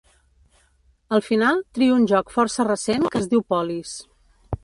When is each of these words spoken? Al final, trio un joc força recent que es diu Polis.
Al 1.17 1.21
final, 1.25 1.61
trio 1.77 1.99
un 1.99 2.09
joc 2.13 2.33
força 2.37 2.67
recent 2.69 3.05
que 3.17 3.23
es 3.25 3.31
diu 3.35 3.47
Polis. 3.55 3.93